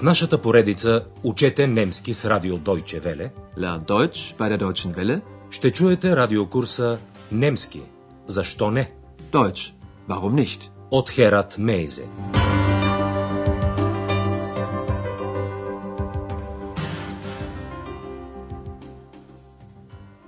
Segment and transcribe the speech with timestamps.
[0.00, 5.20] В нашата поредица Учете немски с радио Deutsche Welle Lern Deutsch bei der Deutschen Welle.
[5.50, 6.98] ще чуете радиокурса
[7.32, 7.82] Немски.
[8.26, 8.92] Защо не?
[9.32, 9.74] Deutsch.
[10.08, 10.70] Warum nicht?
[10.90, 12.04] От Херат Мейзе.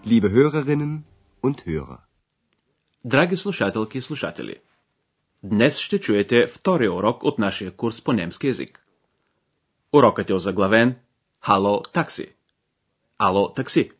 [0.04, 1.04] Liebe Hörerinnen
[1.42, 1.98] und Hörer.
[3.04, 4.56] Драги слушателки и слушатели,
[5.42, 8.81] днес ще чуете втория урок от нашия курс по немски язик.
[9.92, 10.96] Урокът е озаглавен
[11.40, 12.34] Хало такси.
[13.18, 13.90] Ало такси.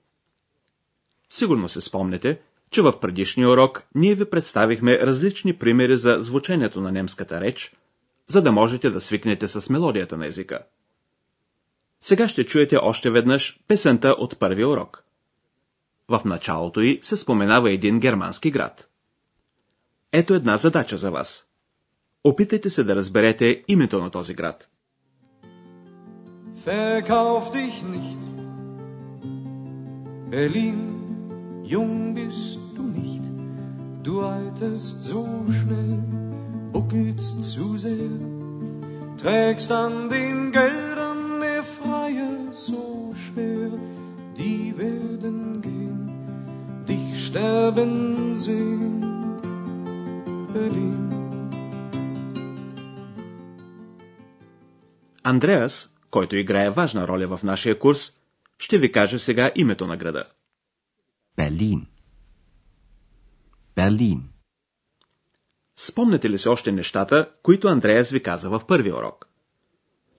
[1.30, 6.92] Сигурно се спомнете, че в предишния урок ние ви представихме различни примери за звучението на
[6.92, 7.72] немската реч,
[8.28, 10.58] за да можете да свикнете с мелодията на езика.
[12.02, 15.04] Сега ще чуете още веднъж песента от първия урок.
[16.08, 18.88] В началото й се споменава един германски град.
[20.12, 21.46] Ето една задача за вас.
[22.24, 24.68] Опитайте се да разберете името на този град.
[26.64, 28.18] verkauf dich nicht.
[30.30, 33.22] Berlin, jung bist du nicht,
[34.02, 36.02] du altest so schnell,
[36.72, 38.18] buckelst zu sehr,
[39.18, 43.70] trägst an den Geldern der Freie so schwer,
[44.36, 46.10] die werden gehen,
[46.88, 49.04] dich sterben sehen,
[50.52, 51.08] Berlin.
[55.22, 58.12] Andreas който играе важна роля в нашия курс,
[58.58, 60.24] ще ви каже сега името на града.
[61.38, 61.86] Berlin.
[63.76, 64.20] Berlin.
[65.76, 69.28] Спомняте ли се още нещата, които Андреас ви каза в първи урок?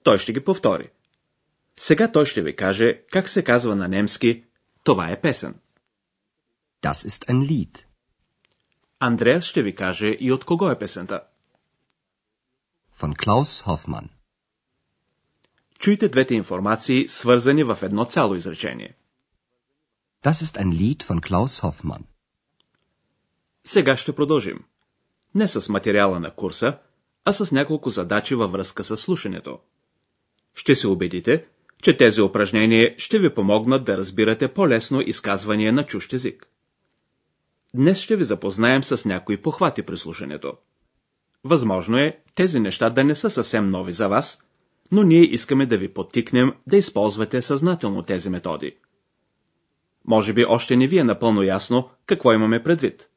[0.02, 0.90] Той ще ги повтори.
[1.76, 4.44] Сега той ще ви каже как се казва на немски
[4.84, 5.54] «Това е песен».
[6.82, 7.84] Das ist ein Lied.
[9.00, 11.20] Андреас ще ви каже и от кого е песента.
[13.00, 14.13] Von Klaus Hoffmann.
[15.84, 18.94] Чуйте двете информации, свързани в едно цяло изречение.
[20.24, 22.02] Das ist ein Lied von Klaus Hoffmann.
[23.64, 24.58] Сега ще продължим.
[25.34, 26.78] Не с материала на курса,
[27.24, 29.58] а с няколко задачи във връзка с слушането.
[30.54, 31.44] Ще се убедите,
[31.82, 36.46] че тези упражнения ще ви помогнат да разбирате по-лесно изказвания на чужд език.
[37.74, 40.52] Днес ще ви запознаем с някои похвати при слушането.
[41.44, 44.44] Възможно е тези неща да не са съвсем нови за вас,
[44.94, 48.76] но ние искаме да ви подтикнем да използвате съзнателно тези методи.
[50.04, 53.08] Може би още не ви е напълно ясно какво имаме предвид.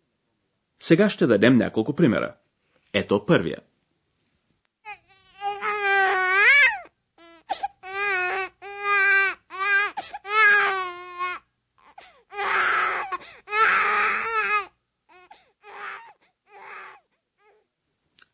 [0.79, 2.35] Сега ще дадем няколко примера.
[2.93, 3.57] Ето първия.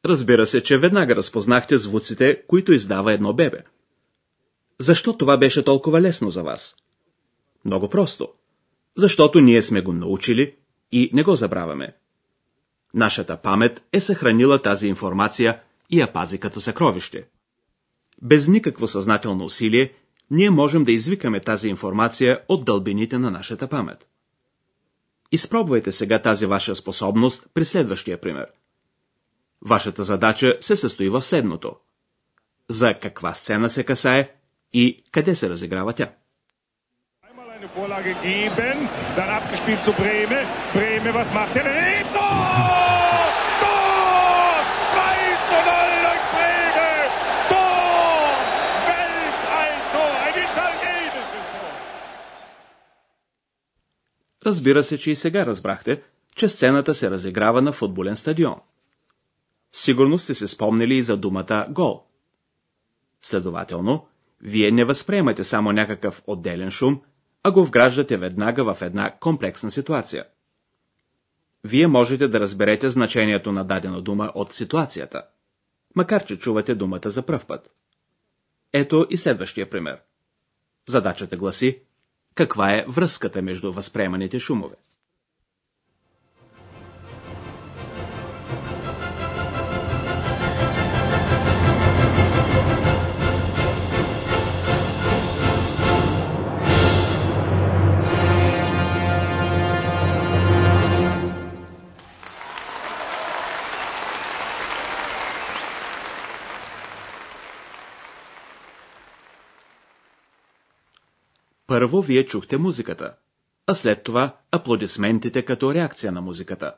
[0.06, 3.64] Разбира се, че веднага разпознахте звуците, които издава едно бебе.
[4.80, 6.76] Защо това беше толкова лесно за вас?
[7.66, 8.28] Много просто.
[8.98, 10.56] Защото ние сме го научили
[10.92, 11.96] и не го забравяме.
[12.94, 17.28] Нашата памет е съхранила тази информация и я пази като съкровище.
[18.22, 19.94] Без никакво съзнателно усилие,
[20.32, 24.08] ние можем да извикаме тази информация от дълбините на нашата памет.
[25.32, 28.48] Изпробвайте сега тази ваша способност при следващия пример.
[29.66, 31.76] Вашата задача се състои в следното.
[32.70, 34.32] За каква сцена се касае
[34.74, 36.12] и къде се разиграва тя?
[37.30, 38.78] Einmal eine Vorlage geben,
[39.18, 40.40] dann abgespielt zu Breme.
[40.76, 41.54] Breme, was macht?
[41.56, 43.28] Hey, Tor!
[43.64, 44.56] Tor!
[44.94, 46.92] 2 zu 0 durch Breme!
[47.52, 48.34] Tor!
[48.90, 50.14] Welt ein Tor!
[50.26, 51.74] Ein italienisches Tor!
[54.46, 56.02] Разбира се, че и сега разбрахте,
[56.36, 58.56] че сцената се разиграва на футболен стадион.
[59.74, 62.04] Сигурно сте се спомнили и за думата гол.
[63.22, 64.08] Следователно,
[64.42, 67.02] вие не възприемате само някакъв отделен шум,
[67.44, 70.26] а го вграждате веднага в една комплексна ситуация.
[71.64, 75.24] Вие можете да разберете значението на дадена дума от ситуацията,
[75.96, 77.70] макар че чувате думата за пръв път.
[78.74, 80.02] Ето и следващия пример.
[80.88, 81.80] Задачата гласи
[82.36, 84.76] каква е връзката между възприеманите шумове.
[111.74, 113.16] Първо вие чухте музиката,
[113.68, 116.76] а след това аплодисментите като реакция на музиката.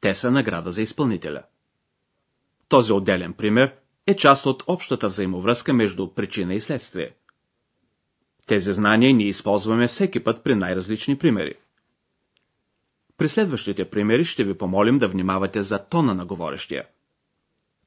[0.00, 1.42] Те са награда за изпълнителя.
[2.68, 3.74] Този отделен пример
[4.06, 7.14] е част от общата взаимовръзка между причина и следствие.
[8.46, 11.54] Тези знания ние използваме всеки път при най-различни примери.
[13.16, 16.84] При следващите примери ще ви помолим да внимавате за тона на говорещия.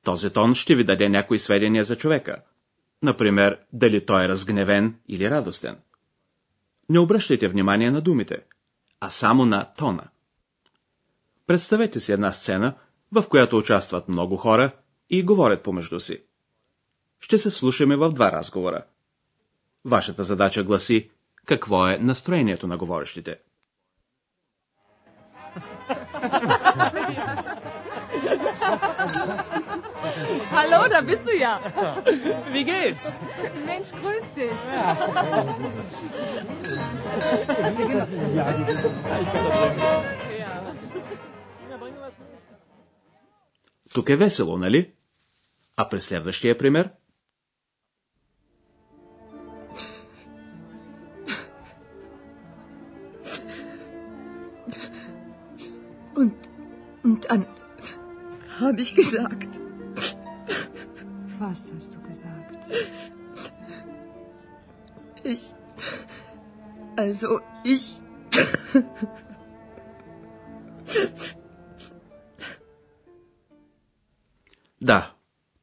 [0.04, 2.42] Този тон ще ви даде някои сведения за човека.
[3.04, 5.78] Например, дали той е разгневен или радостен.
[6.94, 8.38] Не обръщайте внимание на думите,
[9.00, 10.04] а само на тона.
[11.48, 12.74] Представете си една сцена,
[13.12, 14.72] в която участват много хора
[15.10, 16.24] и говорят помежду си.
[17.20, 18.84] Ще се вслушаме в два разговора.
[19.86, 21.10] Вашата задача гласи
[21.46, 23.40] какво е настроението на говорещите.
[30.51, 31.61] Hallo, da bist du ja.
[32.53, 33.07] Wie geht's?
[33.67, 34.61] Mensch, grüß dich.
[43.95, 44.93] Тук е весело, нали?
[45.77, 46.91] А през следващия пример?
[56.15, 56.35] Und,
[57.05, 57.47] und dann
[58.61, 59.61] habe ich gesagt,
[61.54, 62.62] Was hast du gesagt?
[65.24, 65.44] ich,
[66.98, 67.28] also
[67.64, 67.86] ich,
[74.82, 75.14] Да,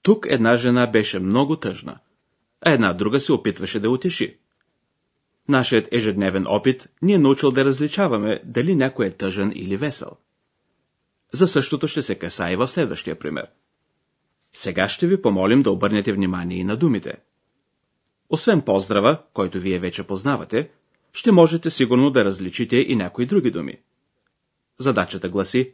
[0.03, 1.99] тук една жена беше много тъжна,
[2.61, 4.39] а една друга се опитваше да утеши.
[5.49, 10.11] Нашият ежедневен опит ни е научил да различаваме дали някой е тъжен или весел.
[11.33, 13.47] За същото ще се каса и в следващия пример.
[14.53, 17.15] Сега ще ви помолим да обърнете внимание и на думите.
[18.31, 20.71] Освен поздрава, който вие вече познавате,
[21.13, 23.79] ще можете сигурно да различите и някои други думи.
[24.79, 25.73] Задачата гласи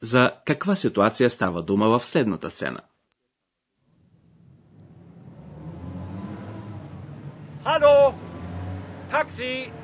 [0.00, 2.80] за каква ситуация става дума в следната сцена.
[7.64, 8.14] Hallo?
[9.10, 9.81] Taxi?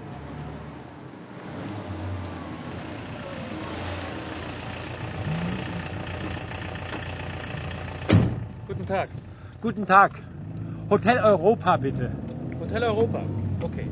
[8.69, 9.09] Guten Tag.
[9.63, 10.13] Guten Tag.
[10.91, 12.11] Hotel Europa, bitte.
[12.59, 13.21] Hotel Europa.
[13.61, 13.87] Okay.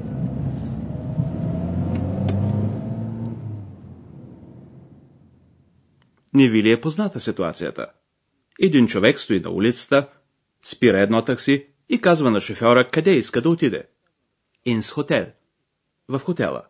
[6.35, 7.87] Не ви ли е позната ситуацията?
[8.61, 10.09] Един човек стои на улицата,
[10.63, 13.83] спира едно такси и казва на шофьора къде иска да отиде.
[14.65, 15.27] Инс хотел.
[16.09, 16.63] В хотела.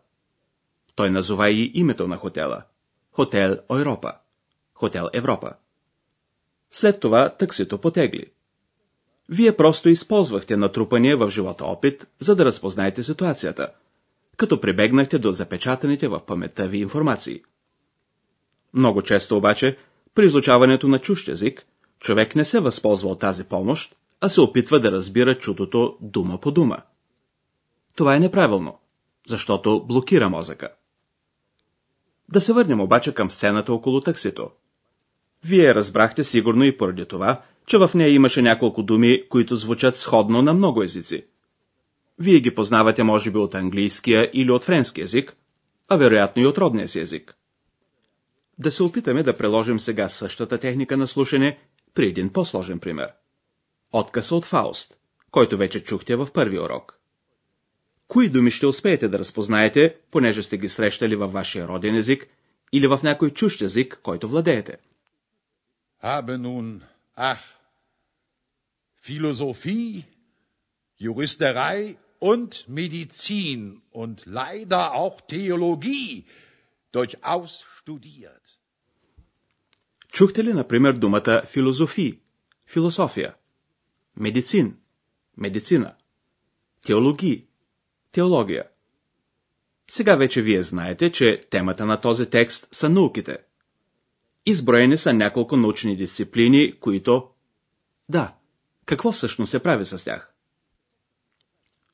[0.95, 2.63] Той назова и името на хотела.
[3.11, 4.13] Хотел Европа.
[4.73, 5.53] Хотел Европа.
[6.71, 8.25] След това таксито потегли.
[9.29, 13.69] Вие просто използвахте натрупания в живота опит, за да разпознаете ситуацията,
[14.37, 17.41] като прибегнахте до запечатаните в паметта ви информации.
[18.73, 19.77] Много често обаче,
[20.15, 21.65] при изучаването на чужд език,
[21.99, 26.51] човек не се възползва от тази помощ, а се опитва да разбира чудото дума по
[26.51, 26.77] дума.
[27.95, 28.79] Това е неправилно,
[29.27, 30.69] защото блокира мозъка.
[32.29, 34.49] Да се върнем обаче към сцената около таксито.
[35.47, 40.41] Вие разбрахте сигурно и поради това, че в нея имаше няколко думи, които звучат сходно
[40.41, 41.25] на много езици.
[42.19, 45.35] Вие ги познавате може би от английския или от френски език,
[45.87, 47.35] а вероятно и от родния си език.
[48.59, 51.57] Да се опитаме да приложим сега същата техника на слушане
[51.93, 53.09] при един по-сложен пример.
[53.93, 54.97] Отказ от Фауст,
[55.31, 56.99] който вече чухте в първи урок.
[58.07, 62.27] Кои думи ще успеете да разпознаете, понеже сте ги срещали във вашия роден език
[62.71, 64.77] или в някой чужд език, който владеете?
[66.13, 66.67] Habe nun,
[67.15, 67.43] ach,
[69.07, 70.05] Philosophie,
[71.05, 76.25] Juristerei und Medizin und leider auch Theologie
[76.93, 78.45] durchaus studiert.
[80.11, 82.21] Чухте ли, например, думата филозофии,
[82.65, 83.35] философия,
[84.15, 84.77] медицин,
[85.35, 85.95] медицина,
[86.85, 87.47] теологии,
[88.11, 88.69] теология?
[89.89, 93.46] Сега вече вие знаете, че темата на този текст са науките.
[94.49, 97.29] Изброени са няколко научни дисциплини, които...
[98.09, 98.35] Да,
[98.85, 100.33] какво всъщност се прави с тях?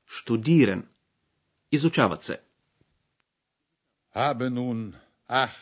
[0.08, 0.88] Штудирен.
[1.72, 2.42] Изучават се.
[4.16, 4.94] Habe nun,
[5.28, 5.56] ach,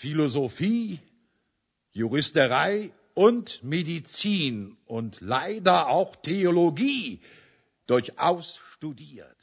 [0.00, 0.98] Philosophie,
[1.96, 2.90] Juristerei
[3.26, 4.54] und Medizin
[4.96, 7.20] und leider auch Theologie
[7.88, 9.40] durchaus studiert.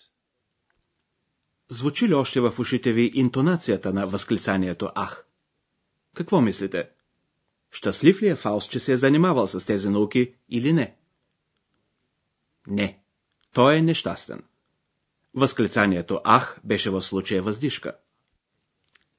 [1.70, 5.26] Звучи ли още в ушите ви интонацията на възклицанието «Ах»?
[6.14, 6.90] Какво мислите?
[7.72, 10.96] Щастлив ли е Фауст, че се е занимавал с тези науки или не?
[12.68, 13.00] Не.
[13.54, 14.44] Той е нещастен.
[15.36, 17.96] Възклицанието «Ах» беше в случая въздишка.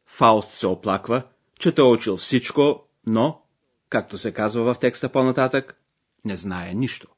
[0.06, 1.22] Фауст се оплаква,
[1.58, 3.42] че той е учил всичко, но,
[3.88, 5.80] както се казва в текста по-нататък,
[6.24, 7.08] не знае нищо.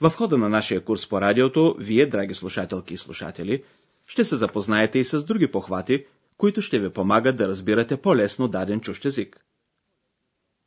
[0.00, 3.64] В хода на нашия курс по радиото, вие, драги слушателки и слушатели,
[4.06, 6.06] ще се запознаете и с други похвати,
[6.36, 9.44] които ще ви помагат да разбирате по-лесно даден чущ език.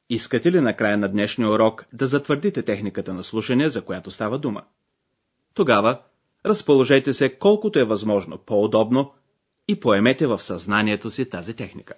[0.09, 4.39] Искате ли на края на днешния урок да затвърдите техниката на слушане, за която става
[4.39, 4.63] дума?
[5.53, 6.01] Тогава
[6.45, 9.13] разположете се колкото е възможно по-удобно
[9.67, 11.93] и поемете в съзнанието си тази техника.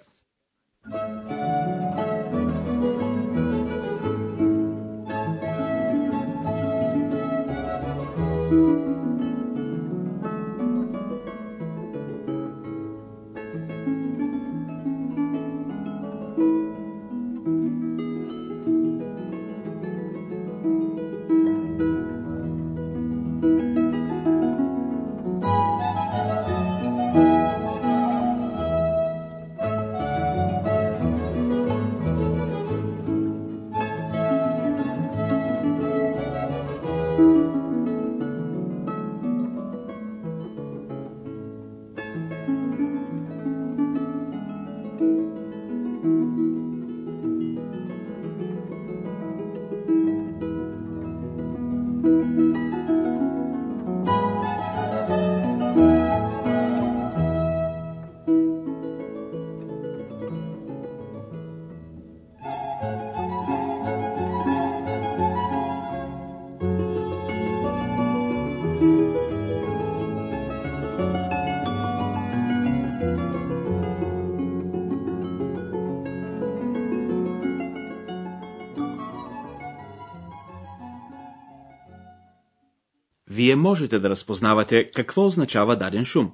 [83.30, 86.32] Вие можете да разпознавате какво означава даден шум.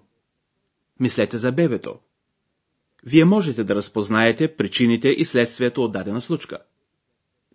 [1.00, 1.98] Мислете за бебето.
[3.04, 6.58] Вие можете да разпознаете причините и следствието от дадена случка.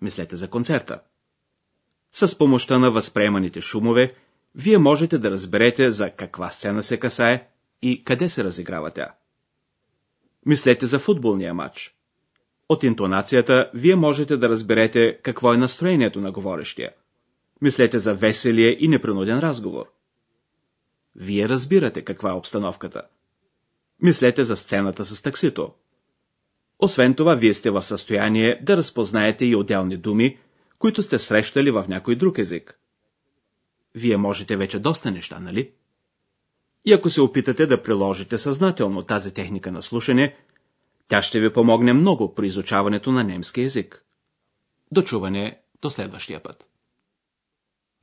[0.02, 1.00] Мислете за концерта.
[2.12, 4.14] С помощта на възприеманите шумове,
[4.56, 7.48] вие можете да разберете за каква сцена се касае
[7.82, 9.14] и къде се разиграва тя.
[10.46, 11.96] Мислете за футболния матч.
[12.70, 16.92] От интонацията вие можете да разберете какво е настроението на говорещия.
[17.62, 19.86] Мислете за веселие и непринуден разговор.
[21.16, 23.02] Вие разбирате каква е обстановката.
[24.02, 25.74] Мислете за сцената с таксито.
[26.80, 30.40] Освен това, вие сте в състояние да разпознаете и отделни думи,
[30.80, 32.80] които сте срещали в някой друг език.
[33.96, 35.72] Вие можете вече доста неща, нали?
[36.86, 40.36] И ако се опитате да приложите съзнателно тази техника на слушане,
[41.08, 44.06] тя ще ви помогне много при изучаването на немски език.
[44.92, 46.71] Дочуване до следващия път.